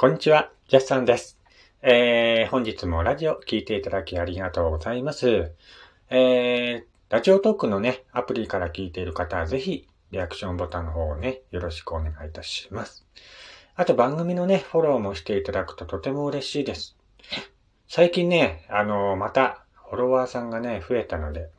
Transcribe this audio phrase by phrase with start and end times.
[0.00, 1.38] こんにちは、ジャスさんです。
[1.82, 5.52] えー、本日もラジオ聞いていただきありがとうございます。
[6.08, 13.04] えー、ラジオトークのね、アプリから聞いている方はぜひ、リアクションボタンの方をね、よろしくお願いいたします。
[13.76, 16.96] あと番組のね、フォローもしていただくととても嬉しいです。
[17.86, 21.50] 最近ね、あのー、また、フォロワーさんがね、増えたので、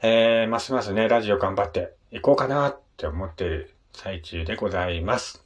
[0.00, 5.41] えー、ますますね、ラジオ頑張っていこうかなって思っている最中でございます。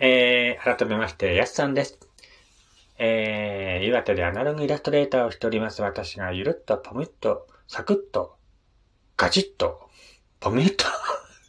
[0.00, 1.98] えー、改めまして、やすさんです。
[2.98, 8.36] えー、岩手でアナログイラストレーターをしております私がゆるっとポミッと、サクッと、
[9.16, 9.88] ガチッと、
[10.38, 10.84] ポミッと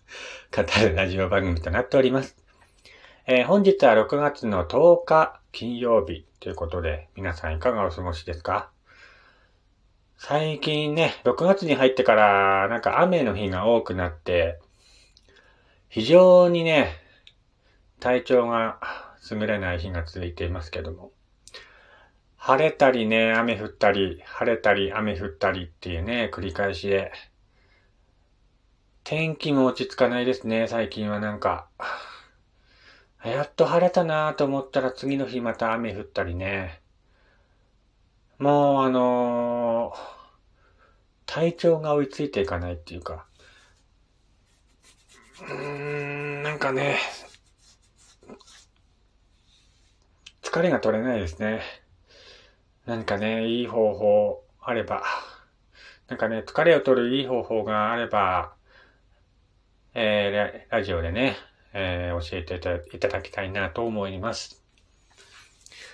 [0.55, 2.35] 語るラジオ番組となっております。
[3.27, 8.71] えー、本日は6月の10日金曜日ということで、皆さんいかがお過ごしですか？
[10.17, 14.59] 最近ね、6月に入ってからなんか雨の日が多くなって、
[15.87, 17.08] 非常にね、
[17.99, 18.79] 体調が
[19.29, 21.11] 優れない日が続いていますけども。
[22.37, 27.11] 晴れたりね、雨降ったり、晴れたり、雨降ったりっていうね、繰り返しで。
[29.03, 31.67] 天気も落ち着かないですね、最近はなんか。
[33.25, 36.81] やっと晴れたなぁと思ったら次の日また雨降ったりね。
[38.37, 39.97] もうあのー、
[41.25, 43.25] 体調が追いついていかないっていうか。
[45.41, 46.97] うーん、なんかね、
[50.51, 51.61] 疲れが取れないですね。
[52.87, 55.03] 何かね、いい方法あれば、
[56.07, 58.53] なんかね、疲れを取るいい方法があれば、
[59.93, 61.35] えー、ラジオでね、
[61.73, 62.55] えー、教えて
[62.95, 64.63] いただきたいなと思います。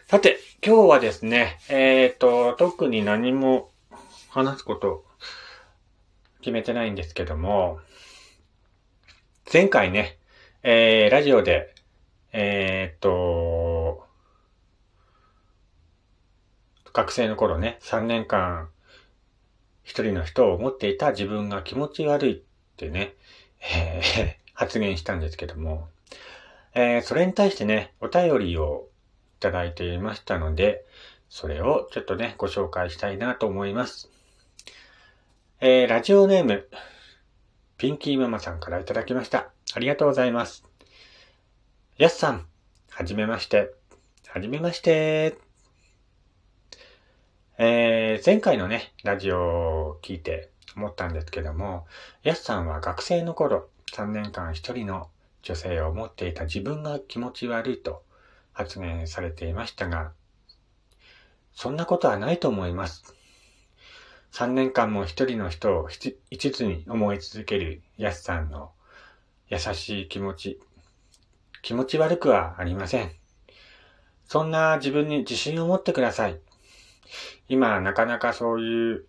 [0.08, 3.72] さて、今日はですね、えっ、ー、と、特に何も
[4.30, 5.04] 話すこと
[6.40, 7.80] 決めてないんですけども、
[9.52, 10.18] 前回ね、
[10.64, 11.76] えー、ラジオで、
[12.32, 13.55] えっ、ー、と、
[16.96, 18.70] 学生の頃ね、3年間、
[19.84, 22.42] 一人の人を思っていた自分が気持ち悪いっ
[22.78, 23.16] てね、
[23.76, 25.90] えー、発言したんですけども、
[26.74, 28.88] えー、それに対してね、お便りを
[29.38, 30.86] いただいていましたので、
[31.28, 34.10] それをちょっとね、ご紹介したいなと思います。
[35.60, 36.66] えー、ラジオネーム、
[37.78, 39.50] ピンキーママさんからいただきました。
[39.74, 40.64] ありがとうございます。
[41.98, 42.46] やすさん、
[42.90, 43.74] はじめまして。
[44.28, 45.45] はじめまして。
[47.58, 51.88] えー、前回のね、ラジオを聞いて思ったんですけども、
[52.22, 55.08] ヤスさんは学生の頃、3年間一人の
[55.42, 58.04] 女性を持っていた自分が気持ち悪いと
[58.52, 60.12] 発言されていましたが、
[61.54, 63.16] そんなことはないと思います。
[64.34, 66.18] 3年間も一人の人を一
[66.52, 68.72] 途に思い続けるヤスさんの
[69.48, 70.60] 優しい気持ち、
[71.62, 73.12] 気持ち悪くはありません。
[74.26, 76.42] そんな自分に自信を持ってください。
[77.48, 79.06] 今なかなかそういう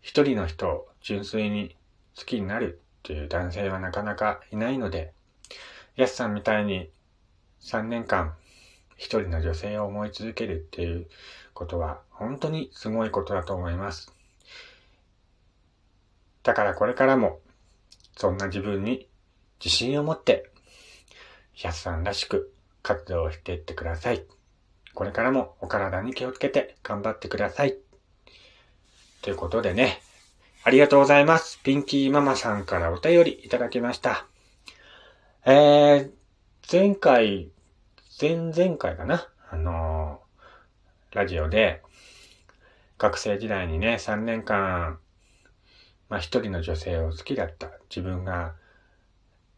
[0.00, 1.76] 一人の人を純粋に
[2.16, 5.12] 好きになるっていう男性はなかなかいないので、
[5.96, 6.90] ヤスさんみたいに
[7.62, 8.34] 3年間
[8.96, 11.08] 一人の女性を思い続けるっていう
[11.54, 14.12] ことは本当にすごいことだと思います。
[16.42, 17.40] だからこれからも
[18.16, 19.08] そんな自分に
[19.64, 20.50] 自信を持って
[21.62, 22.52] ヤスさんらしく
[22.82, 24.24] 活動していってください。
[24.94, 27.76] これからもお体に気をつけて頑張ってください。
[29.22, 30.00] ということでね、
[30.64, 31.60] ありがとうございます。
[31.62, 34.26] ピンキーママさんからお便りいただきました。
[35.44, 36.10] えー、
[36.70, 37.48] 前回、
[38.20, 39.28] 前々回かな？
[39.50, 41.82] あのー、ラジオで、
[42.98, 44.98] 学生時代にね、3年間、
[46.08, 48.54] まあ一人の女性を好きだった自分が、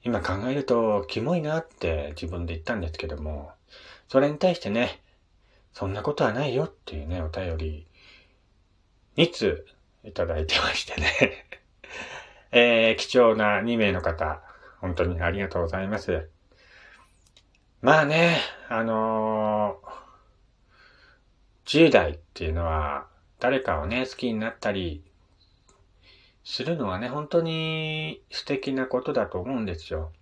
[0.03, 3.53] 今考えるとキモいなって自分で言ったんですけども、
[4.09, 5.00] それに対してね、
[5.75, 7.87] そんなことはないよっていうね、お便り、
[9.17, 9.67] 2通
[10.05, 11.47] いただいてましてね
[12.53, 14.41] えー、貴重な2名の方、
[14.81, 16.31] 本当にありがとうございます。
[17.82, 18.38] まあね、
[18.69, 23.09] あのー、10代っていうのは、
[23.41, 25.03] 誰かをね、好きになったり、
[26.44, 30.12] するのはね、本当に素敵なことだと思うんですよ。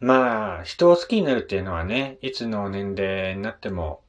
[0.00, 4.02] まあ、人を好きになるっていうのはね、いつの年齢になっても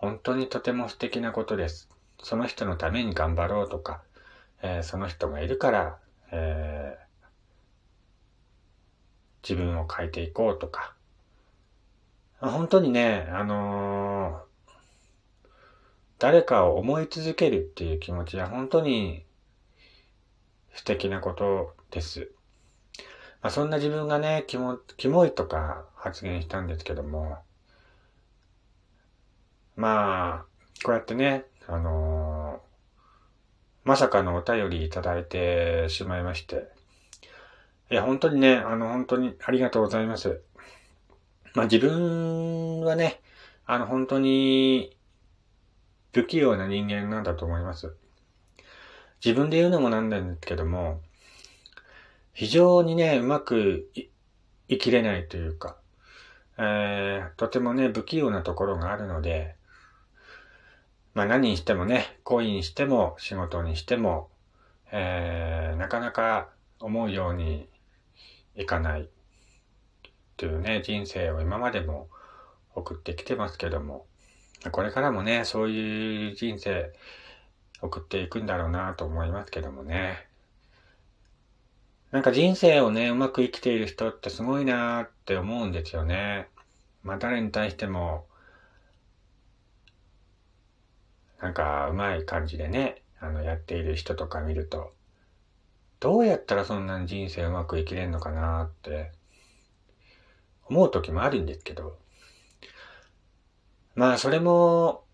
[0.00, 1.90] 本当にとても素敵なことです。
[2.22, 4.02] その人のために頑張ろうとか、
[4.62, 5.98] えー、その人がいるから、
[6.32, 10.94] えー、自分を変えていこうとか。
[12.40, 15.48] 本当にね、あのー、
[16.18, 19.26] 誰かを思い続けるっていう気持ちは本当に
[20.72, 22.32] 素敵なことです。
[23.42, 27.36] まあ、そんな自分がね、キモ、キモいとか発言したんですけども、
[29.80, 30.44] まあ、
[30.84, 36.68] こうやってね、あのー、まさかのお便りいただいてしまいまして、
[37.90, 40.42] いや、本当にね、あの、本当にありがとうございます。
[41.54, 43.22] まあ自分はね、
[43.64, 44.94] あの、本当に
[46.12, 47.96] 不器用な人間なんだと思います。
[49.24, 51.00] 自分で言うのもなんですけども、
[52.34, 53.88] 非常にね、うまく
[54.68, 55.78] 生きれないというか、
[56.58, 59.56] えー、とてもね、不器用なところがあるので、
[61.14, 64.28] まあ何にしてもね、恋にしても仕事にしても、
[64.92, 67.68] えー、なかなか思うように
[68.56, 69.08] いかない
[70.36, 72.08] というね、人生を今までも
[72.74, 74.06] 送ってきてますけども、
[74.72, 76.92] これからもね、そういう人生
[77.82, 80.26] 送っていくんだろうなと思いますけどもね。
[82.10, 86.48] なんか人生をね、うまく生きている人ってすごいなーって思うんですよね。
[87.02, 88.26] まあ誰に対しても、
[91.40, 94.92] なんかうまい感じでね、あのやっている人とか見ると、
[96.00, 99.12] どうやったらそんなに人生うまく生きれんのかなって
[100.66, 101.96] 思う時もあるんですけど、
[103.94, 105.04] まあそれも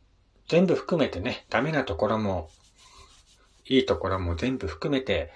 [0.49, 2.51] 全部含めてね、ダメなところも、
[3.69, 5.33] いいところも全部含めて、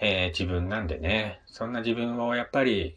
[0.00, 2.96] えー、自分なんでね、そんな自分をやっぱり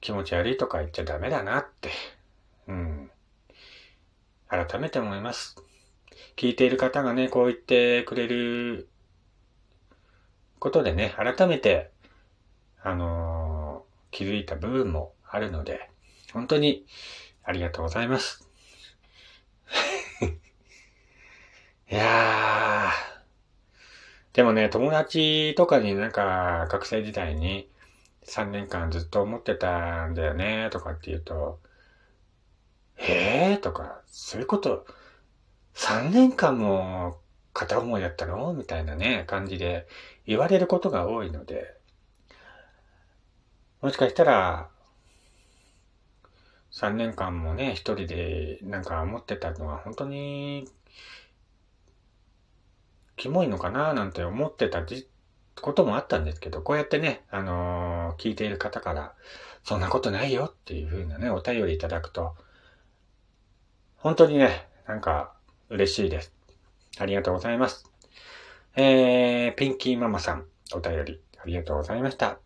[0.00, 1.90] 気持ち悪いとか言っちゃダメだなって、
[2.66, 3.10] うん、
[4.48, 5.56] 改めて思います。
[6.36, 8.88] 聞いている方がね、こう言ってくれる
[10.58, 11.90] ことでね、改めて、
[12.82, 15.90] あのー、気づいた部分もあるので、
[16.32, 16.86] 本当に
[17.44, 18.48] ありがとうございます。
[21.90, 23.20] いやー。
[24.32, 27.68] でもね、友達とかになんか学生時代に
[28.24, 31.58] 3年間ずっと思ってたんだよね、とかって言うと、
[32.96, 34.86] へーとか、そういうこと、
[35.74, 37.18] 3年間も
[37.52, 38.52] 片思いだったの？
[38.52, 39.86] みたいなね、感じで
[40.26, 41.76] 言われることが多いので、
[43.80, 44.68] もしかしたら、
[46.72, 50.68] 3年間もね、一人でなんか思ってたのは本当に、
[53.16, 54.84] キモいのかななんて思ってた
[55.60, 59.14] こともあったんですけど、こうやってね、あのー、聞いている方から、
[59.64, 62.34] そんなことないよっていう風なね、お便りいただくと、
[63.96, 65.34] 本当にね、なんか
[65.70, 66.32] 嬉しいです。
[66.98, 67.84] ありがとうございます。
[68.74, 70.44] えー、ピンキーママさん、
[70.74, 72.38] お便りありがとうございました。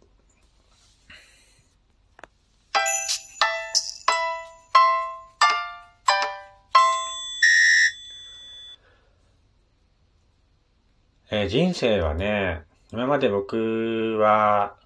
[11.31, 14.77] えー、人生はね、今まで僕は、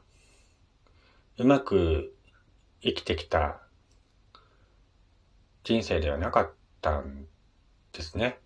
[1.39, 2.15] うまく
[2.83, 3.61] 生きてきた
[5.65, 7.27] 人生ではなかったん
[7.93, 8.39] ですね。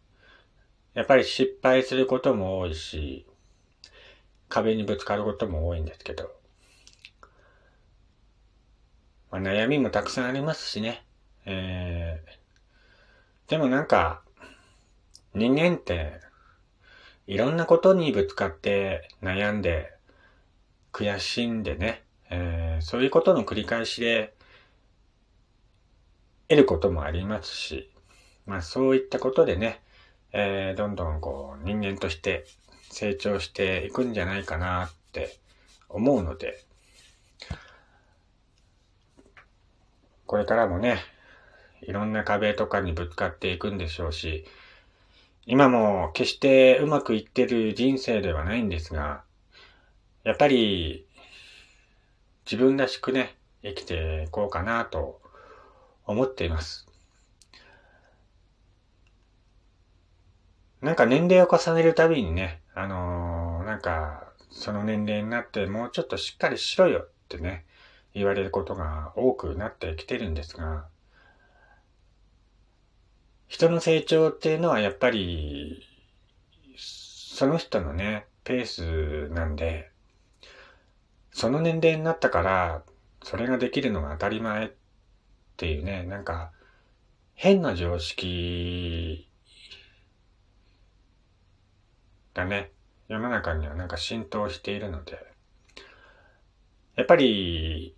[0.94, 3.26] やっぱり失敗することも多いし、
[4.48, 6.30] 壁にぶつかることも多いんですけど、
[9.30, 11.04] まあ、悩みもたくさんありますしね。
[11.46, 14.22] えー、でもなんか、
[15.34, 16.20] 人間って
[17.26, 19.94] いろんなことにぶつかって悩んで
[20.92, 24.34] 悔しんでね、えー、そういうことの繰り返しで
[26.48, 27.91] 得ることもありますし、
[28.46, 29.80] まあそういったことでね、
[30.32, 32.44] えー、どんどんこう人間として
[32.90, 35.38] 成長していくんじゃないかなって
[35.88, 36.64] 思うので、
[40.26, 40.98] これからもね、
[41.82, 44.44] いろんな壁とかにぶつかっていくんでしょうし、
[45.44, 49.24] 今も決してうまくいってる人生ではないんですが、
[50.24, 51.06] やっぱり
[52.46, 55.20] 自分らしくね、生きていこうかなと
[56.06, 56.86] 思っています。
[60.82, 67.64] なんか年齢を重ねるたびにね、あのー、なんか、その年齢になってもうちょっとしっかりしろよってね、
[68.14, 70.86] 言われることが多くなってきてるんですが、
[73.46, 75.86] 人の成長っていうのはやっぱり、
[76.76, 79.90] その人のね、ペースなんで、
[81.30, 82.82] その年齢になったから、
[83.22, 84.70] それができるのが当たり前っ
[85.56, 86.50] ていうね、なんか、
[87.34, 89.28] 変な常識
[92.34, 92.70] がね、
[93.08, 95.18] 世の中にはなんか浸透しているので、
[96.96, 97.94] やっぱり、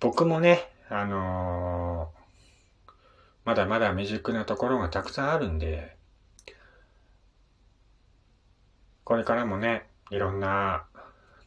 [0.00, 2.22] 僕もね、あのー
[3.44, 5.96] まだまだ未熟なところがたくさんあるんで、
[9.04, 10.84] これからもね、いろんな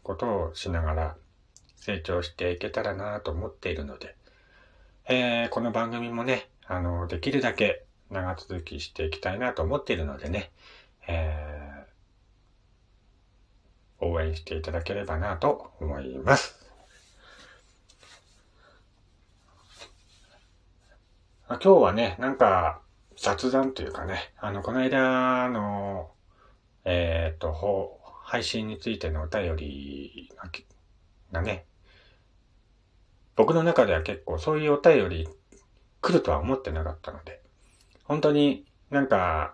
[0.03, 1.15] ことをしながら
[1.77, 4.15] 成長していけたらなと思っているので、
[5.07, 10.51] えー、この番組もね、あの、できるだけ長続きしていきたいなと思っているのでね、
[11.07, 11.64] えー、
[14.05, 16.65] 応援していただければなと思います。
[21.47, 22.81] 今日はね、なんか
[23.17, 26.11] 雑談というかね、あの、この間の、
[26.83, 30.31] えっ、ー、と、配信についてのお便り
[31.31, 31.65] がね、
[33.35, 35.27] 僕の中では結構そういうお便り
[36.01, 37.41] 来るとは思ってなかったので、
[38.03, 39.53] 本当になんか、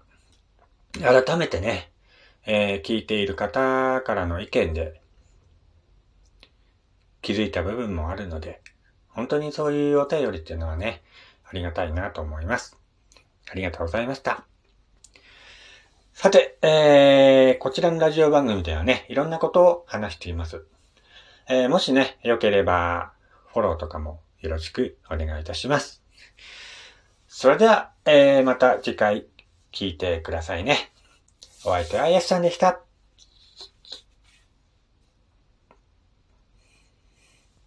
[0.93, 1.90] 改めてね、
[2.45, 5.01] えー、聞いている方からの意見で
[7.21, 8.61] 気づいた部分もあるので、
[9.09, 11.03] 本当にそういうお便りっていうのはね、
[11.45, 12.77] ありがたいなと思います。
[13.49, 14.45] ありがとうございました。
[16.13, 20.65] さて、えー、こちらのラジオ番組ではね、いろんなことを話しています。
[21.49, 23.13] えー、もしね、良ければ、
[23.47, 26.01] フォローとかもよろしくお願いいたします。
[27.27, 29.25] それでは、えー、また次回
[29.71, 30.91] 聞いてくださいね。
[31.63, 32.90] お相手はやすさんでした。